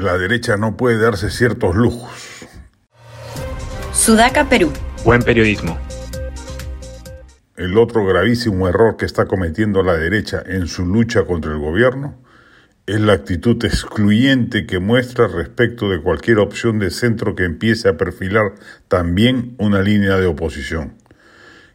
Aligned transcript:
La 0.00 0.16
derecha 0.16 0.56
no 0.56 0.78
puede 0.78 0.96
darse 0.96 1.28
ciertos 1.28 1.76
lujos. 1.76 2.10
Sudaca, 3.92 4.48
Perú. 4.48 4.72
Buen 5.04 5.22
periodismo. 5.22 5.78
El 7.54 7.76
otro 7.76 8.06
gravísimo 8.06 8.66
error 8.66 8.96
que 8.96 9.04
está 9.04 9.26
cometiendo 9.26 9.82
la 9.82 9.92
derecha 9.92 10.42
en 10.46 10.68
su 10.68 10.86
lucha 10.86 11.24
contra 11.24 11.52
el 11.52 11.58
gobierno 11.58 12.16
es 12.86 12.98
la 12.98 13.12
actitud 13.12 13.62
excluyente 13.62 14.64
que 14.64 14.78
muestra 14.78 15.28
respecto 15.28 15.90
de 15.90 16.00
cualquier 16.00 16.38
opción 16.38 16.78
de 16.78 16.90
centro 16.90 17.36
que 17.36 17.44
empiece 17.44 17.90
a 17.90 17.98
perfilar 17.98 18.54
también 18.88 19.54
una 19.58 19.82
línea 19.82 20.16
de 20.16 20.28
oposición. 20.28 20.94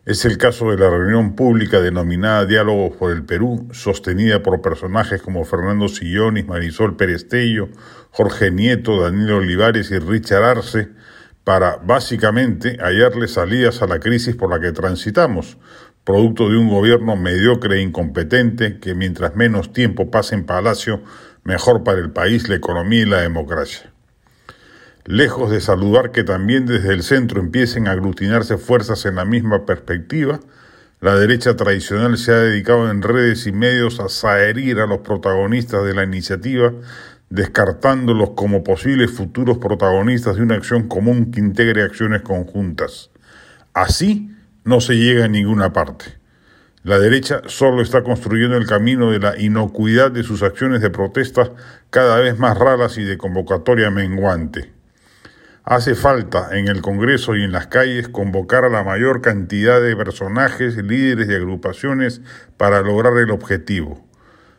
Es 0.05 0.23
el 0.23 0.37
caso 0.37 0.69
de 0.69 0.77
la 0.77 0.87
reunión 0.87 1.35
pública 1.35 1.81
denominada 1.81 2.45
Diálogos 2.45 2.95
por 2.95 3.11
el 3.11 3.25
Perú, 3.25 3.67
sostenida 3.71 4.43
por 4.43 4.61
personajes 4.61 5.19
como 5.19 5.43
Fernando 5.45 5.87
Sillonis, 5.87 6.45
Marisol 6.45 6.95
Perestello, 6.95 7.69
Jorge 8.11 8.51
Nieto, 8.51 9.01
Daniel 9.01 9.31
Olivares 9.31 9.89
y 9.89 9.97
Richard 9.97 10.43
Arce, 10.43 10.89
para 11.43 11.77
básicamente 11.77 12.77
hallarle 12.79 13.27
salidas 13.27 13.81
a 13.81 13.87
la 13.87 13.99
crisis 13.99 14.35
por 14.35 14.51
la 14.51 14.59
que 14.59 14.73
transitamos, 14.73 15.57
producto 16.03 16.49
de 16.49 16.57
un 16.57 16.69
gobierno 16.69 17.15
mediocre 17.15 17.77
e 17.77 17.81
incompetente 17.81 18.77
que 18.77 18.93
mientras 18.93 19.35
menos 19.35 19.73
tiempo 19.73 20.11
pase 20.11 20.35
en 20.35 20.45
Palacio, 20.45 21.01
mejor 21.43 21.83
para 21.83 21.97
el 21.97 22.11
país, 22.11 22.47
la 22.47 22.57
economía 22.57 23.01
y 23.01 23.05
la 23.05 23.21
democracia. 23.21 23.94
Lejos 25.07 25.51
de 25.51 25.61
saludar 25.61 26.11
que 26.11 26.23
también 26.23 26.65
desde 26.65 26.91
el 26.91 27.03
centro 27.03 27.39
empiecen 27.39 27.87
a 27.87 27.91
aglutinarse 27.91 28.57
fuerzas 28.57 29.05
en 29.05 29.13
la 29.13 29.23
misma 29.23 29.63
perspectiva, 29.63 30.39
la 30.99 31.15
derecha 31.15 31.55
tradicional 31.55 32.17
se 32.17 32.31
ha 32.31 32.39
dedicado 32.39 32.89
en 32.89 33.03
redes 33.03 33.45
y 33.45 33.51
medios 33.51 33.99
a 33.99 34.09
saherir 34.09 34.79
a 34.79 34.87
los 34.87 35.01
protagonistas 35.01 35.85
de 35.85 35.93
la 35.93 36.03
iniciativa, 36.03 36.73
descartándolos 37.29 38.31
como 38.31 38.63
posibles 38.63 39.11
futuros 39.11 39.59
protagonistas 39.59 40.37
de 40.37 40.41
una 40.41 40.55
acción 40.55 40.87
común 40.87 41.29
que 41.29 41.39
integre 41.39 41.83
acciones 41.83 42.23
conjuntas. 42.23 43.11
Así 43.75 44.31
no 44.63 44.81
se 44.81 44.95
llega 44.95 45.25
a 45.25 45.27
ninguna 45.27 45.71
parte. 45.71 46.17
La 46.81 46.97
derecha 46.97 47.43
solo 47.45 47.83
está 47.83 48.01
construyendo 48.01 48.57
el 48.57 48.65
camino 48.65 49.11
de 49.11 49.19
la 49.19 49.39
inocuidad 49.39 50.09
de 50.09 50.23
sus 50.23 50.41
acciones 50.41 50.81
de 50.81 50.89
protesta 50.89 51.51
cada 51.91 52.17
vez 52.21 52.39
más 52.39 52.57
raras 52.57 52.97
y 52.97 53.03
de 53.03 53.19
convocatoria 53.19 53.91
menguante. 53.91 54.74
Hace 55.67 55.95
falta 55.95 56.49
en 56.55 56.67
el 56.67 56.83
Congreso 56.83 57.35
y 57.35 57.43
en 57.43 57.51
las 57.51 57.65
calles 57.65 58.07
convocar 58.07 58.65
a 58.65 58.69
la 58.69 58.83
mayor 58.83 59.21
cantidad 59.21 59.81
de 59.81 59.95
personajes, 59.95 60.77
líderes 60.77 61.27
y 61.27 61.33
agrupaciones 61.33 62.21
para 62.55 62.81
lograr 62.81 63.17
el 63.17 63.31
objetivo. 63.31 64.07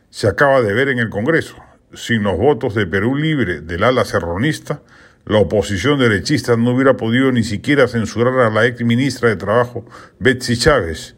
Se 0.09 0.27
acaba 0.27 0.61
de 0.61 0.73
ver 0.73 0.89
en 0.89 0.99
el 0.99 1.09
Congreso. 1.09 1.55
Sin 1.93 2.23
los 2.23 2.37
votos 2.37 2.75
de 2.75 2.85
Perú 2.85 3.15
Libre 3.15 3.61
del 3.61 3.85
ala 3.85 4.03
serronista, 4.03 4.81
la 5.25 5.37
oposición 5.37 5.97
derechista 5.97 6.57
no 6.57 6.71
hubiera 6.71 6.97
podido 6.97 7.31
ni 7.31 7.45
siquiera 7.45 7.87
censurar 7.87 8.37
a 8.41 8.49
la 8.49 8.65
ex 8.65 8.83
ministra 8.83 9.29
de 9.29 9.37
Trabajo, 9.37 9.85
Betsy 10.19 10.57
Chávez, 10.57 11.15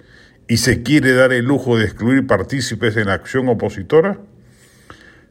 y 0.48 0.58
se 0.58 0.84
quiere 0.84 1.14
dar 1.14 1.34
el 1.34 1.46
lujo 1.46 1.80
de 1.80 1.86
excluir 1.86 2.28
partícipes 2.28 2.96
en 2.96 3.08
la 3.08 3.14
acción 3.14 3.50
opositora. 3.50 4.20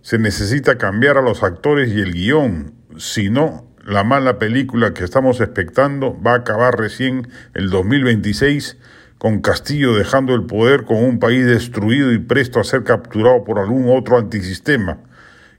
Se 0.03 0.19
necesita 0.19 0.79
cambiar 0.79 1.17
a 1.17 1.23
los 1.23 1.45
actores 1.45 1.93
y 1.93 2.01
el 2.01 2.13
guion, 2.13 2.75
si 2.97 3.31
no, 3.31 3.68
la 3.89 4.05
mala 4.05 4.39
película 4.39 4.93
que 4.93 5.03
estamos 5.03 5.41
expectando 5.41 6.15
va 6.21 6.33
a 6.33 6.37
acabar 6.37 6.79
recién 6.79 7.27
el 7.55 7.71
2026 7.71 8.77
con 9.17 9.41
Castillo 9.41 9.95
dejando 9.95 10.35
el 10.35 10.45
poder 10.45 10.85
con 10.85 10.99
un 10.99 11.19
país 11.19 11.47
destruido 11.47 12.13
y 12.13 12.19
presto 12.19 12.61
a 12.61 12.65
ser 12.65 12.85
capturado 12.85 13.45
por 13.45 13.59
algún 13.59 13.89
otro 13.89 14.19
antisistema, 14.19 14.99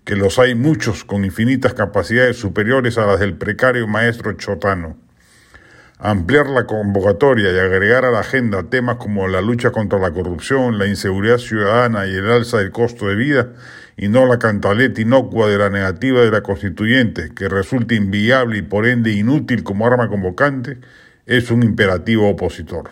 que 0.04 0.16
los 0.16 0.38
hay 0.38 0.54
muchos 0.54 1.04
con 1.06 1.26
infinitas 1.26 1.74
capacidades 1.74 2.38
superiores 2.38 3.00
a 3.00 3.08
las 3.08 3.20
del 3.20 3.34
precario 3.34 3.88
maestro 3.88 4.34
Chotano. 4.34 4.96
Ampliar 6.02 6.48
la 6.48 6.66
convocatoria 6.66 7.52
y 7.52 7.58
agregar 7.58 8.06
a 8.06 8.12
la 8.12 8.22
agenda 8.22 8.64
temas 8.64 8.96
como 8.96 9.28
la 9.28 9.42
lucha 9.42 9.72
contra 9.72 10.00
la 10.00 10.12
corrupción, 10.12 10.78
la 10.78 10.88
inseguridad 10.88 11.40
ciudadana 11.40 12.08
y 12.08 12.16
el 12.16 12.32
alza 12.32 12.60
del 12.60 12.72
costo 12.72 13.08
de 13.08 13.16
vida 13.16 13.50
y 13.98 14.08
no 14.08 14.26
la 14.26 14.40
cantaleta 14.40 15.02
inocua 15.02 15.50
de 15.50 15.58
la 15.58 15.70
negativa 15.70 16.22
de 16.22 16.32
la 16.32 16.42
constituyente, 16.42 17.32
que 17.36 17.50
resulta 17.50 17.96
inviable 17.96 18.60
y 18.60 18.62
por 18.62 18.88
ende 18.88 19.12
inútil 19.12 19.66
como 19.66 19.86
arma 19.86 20.08
convocante, 20.08 20.78
es 21.26 21.52
un 21.52 21.64
imperativo 21.64 22.30
opositor. 22.30 22.92